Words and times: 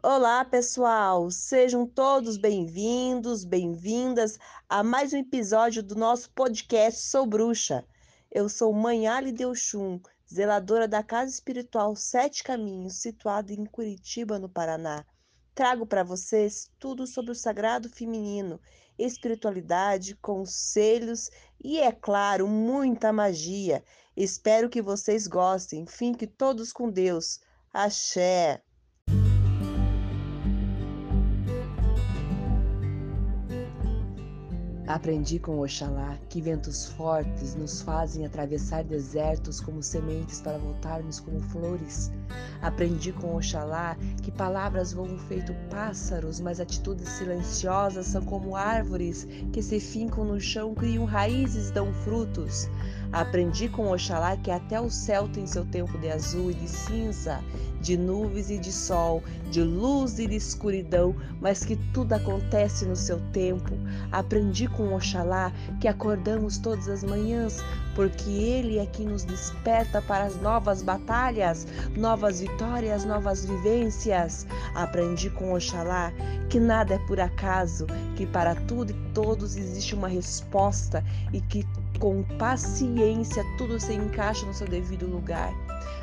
Olá, 0.00 0.44
pessoal! 0.44 1.28
Sejam 1.28 1.84
todos 1.84 2.36
bem-vindos, 2.36 3.44
bem-vindas 3.44 4.38
a 4.68 4.84
mais 4.84 5.12
um 5.12 5.16
episódio 5.16 5.82
do 5.82 5.96
nosso 5.96 6.30
podcast 6.30 7.00
Sou 7.00 7.26
Bruxa. 7.26 7.84
Eu 8.30 8.48
sou 8.48 8.72
Mãe 8.72 9.08
Ali 9.08 9.34
zeladora 10.32 10.86
da 10.86 11.02
Casa 11.02 11.32
Espiritual 11.32 11.96
Sete 11.96 12.44
Caminhos, 12.44 12.94
situada 12.94 13.52
em 13.52 13.66
Curitiba, 13.66 14.38
no 14.38 14.48
Paraná. 14.48 15.04
Trago 15.52 15.84
para 15.84 16.04
vocês 16.04 16.70
tudo 16.78 17.04
sobre 17.04 17.32
o 17.32 17.34
sagrado 17.34 17.88
feminino, 17.88 18.60
espiritualidade, 18.96 20.14
conselhos 20.14 21.28
e, 21.60 21.80
é 21.80 21.90
claro, 21.90 22.46
muita 22.46 23.12
magia. 23.12 23.82
Espero 24.16 24.70
que 24.70 24.80
vocês 24.80 25.26
gostem. 25.26 25.86
Fiquem 25.86 26.28
todos 26.28 26.72
com 26.72 26.88
Deus. 26.88 27.40
Axé! 27.72 28.62
Aprendi 34.88 35.38
com 35.38 35.60
Oxalá 35.60 36.16
que 36.30 36.40
ventos 36.40 36.86
fortes 36.92 37.54
nos 37.54 37.82
fazem 37.82 38.24
atravessar 38.24 38.82
desertos 38.82 39.60
como 39.60 39.82
sementes 39.82 40.40
para 40.40 40.56
voltarmos 40.56 41.20
como 41.20 41.42
flores. 41.42 42.10
Aprendi 42.62 43.12
com 43.12 43.36
Oxalá 43.36 43.98
que 44.22 44.32
palavras 44.32 44.94
voam 44.94 45.18
feito 45.18 45.52
pássaros, 45.68 46.40
mas 46.40 46.58
atitudes 46.58 47.06
silenciosas 47.10 48.06
são 48.06 48.24
como 48.24 48.56
árvores 48.56 49.28
que 49.52 49.62
se 49.62 49.78
fincam 49.78 50.24
no 50.24 50.40
chão, 50.40 50.74
criam 50.74 51.04
raízes 51.04 51.68
e 51.68 51.72
dão 51.74 51.92
frutos. 51.92 52.66
Aprendi 53.12 53.68
com 53.68 53.90
Oxalá 53.90 54.36
que 54.36 54.50
até 54.50 54.80
o 54.80 54.90
céu 54.90 55.28
tem 55.28 55.46
seu 55.46 55.64
tempo 55.64 55.96
de 55.98 56.10
azul 56.10 56.50
e 56.50 56.54
de 56.54 56.68
cinza, 56.68 57.42
de 57.80 57.96
nuvens 57.96 58.50
e 58.50 58.58
de 58.58 58.70
sol, 58.70 59.22
de 59.50 59.62
luz 59.62 60.18
e 60.18 60.26
de 60.26 60.36
escuridão, 60.36 61.14
mas 61.40 61.64
que 61.64 61.76
tudo 61.94 62.12
acontece 62.12 62.84
no 62.84 62.96
seu 62.96 63.18
tempo. 63.32 63.72
Aprendi 64.12 64.68
com 64.68 64.94
Oxalá 64.94 65.52
que 65.80 65.88
acordamos 65.88 66.58
todas 66.58 66.86
as 66.88 67.02
manhãs, 67.02 67.64
porque 67.94 68.30
Ele 68.30 68.78
é 68.78 68.86
quem 68.86 69.06
nos 69.06 69.24
desperta 69.24 70.02
para 70.02 70.24
as 70.24 70.40
novas 70.40 70.82
batalhas, 70.82 71.66
novas 71.96 72.40
vitórias, 72.40 73.04
novas 73.04 73.44
vivências. 73.44 74.46
Aprendi 74.74 75.30
com 75.30 75.54
Oxalá 75.54 76.12
que 76.48 76.58
nada 76.58 76.94
é 76.94 76.98
por 77.06 77.20
acaso, 77.20 77.86
que 78.16 78.26
para 78.26 78.54
tudo 78.54 78.90
e 78.90 79.12
todos 79.12 79.56
existe 79.56 79.94
uma 79.94 80.08
resposta 80.08 81.04
e 81.32 81.40
que 81.40 81.66
com 81.98 82.22
paciência 82.38 83.44
tudo 83.56 83.78
se 83.78 83.92
encaixa 83.92 84.46
no 84.46 84.54
seu 84.54 84.66
devido 84.66 85.06
lugar. 85.06 85.52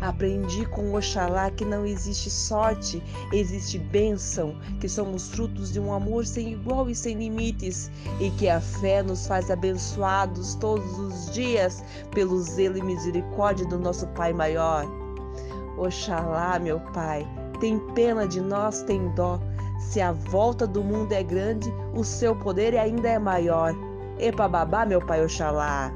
Aprendi 0.00 0.64
com 0.66 0.94
Oxalá 0.94 1.50
que 1.50 1.64
não 1.64 1.84
existe 1.84 2.30
sorte, 2.30 3.02
existe 3.32 3.78
bênção, 3.78 4.54
que 4.80 4.88
somos 4.88 5.28
frutos 5.28 5.72
de 5.72 5.80
um 5.80 5.92
amor 5.92 6.24
sem 6.24 6.52
igual 6.52 6.88
e 6.88 6.94
sem 6.94 7.16
limites, 7.16 7.90
e 8.20 8.30
que 8.30 8.48
a 8.48 8.60
fé 8.60 9.02
nos 9.02 9.26
faz 9.26 9.50
abençoados 9.50 10.54
todos 10.54 10.98
os 10.98 11.32
dias 11.32 11.82
pelo 12.12 12.40
zelo 12.40 12.78
e 12.78 12.82
misericórdia 12.82 13.66
do 13.66 13.78
nosso 13.78 14.06
Pai 14.08 14.32
maior. 14.32 14.86
Oxalá, 15.76 16.58
meu 16.60 16.78
Pai, 16.92 17.26
tem 17.60 17.78
pena 17.94 18.26
de 18.26 18.40
nós, 18.40 18.82
tem 18.82 19.08
dó. 19.14 19.40
Se 19.80 20.00
a 20.00 20.12
volta 20.12 20.66
do 20.66 20.82
mundo 20.82 21.12
é 21.12 21.22
grande, 21.22 21.72
o 21.94 22.04
seu 22.04 22.36
poder 22.36 22.76
ainda 22.76 23.08
é 23.08 23.18
maior. 23.18 23.74
Epa 24.18 24.48
babá, 24.48 24.84
meu 24.84 25.00
pai 25.00 25.24
Oxalá. 25.24 25.92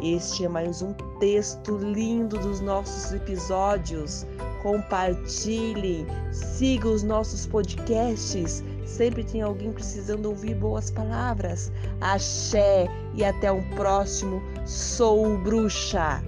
Este 0.00 0.44
é 0.44 0.48
mais 0.48 0.80
um 0.80 0.92
texto 1.18 1.76
lindo 1.76 2.38
dos 2.38 2.60
nossos 2.60 3.12
episódios. 3.12 4.24
Compartilhem, 4.62 6.06
sigam 6.30 6.92
os 6.92 7.02
nossos 7.02 7.46
podcasts. 7.46 8.62
Sempre 8.84 9.24
tem 9.24 9.42
alguém 9.42 9.72
precisando 9.72 10.26
ouvir 10.26 10.54
boas 10.54 10.88
palavras. 10.88 11.72
Axé 12.00 12.86
e 13.14 13.24
até 13.24 13.50
um 13.50 13.62
próximo. 13.70 14.40
Sou 14.64 15.36
bruxa. 15.38 16.22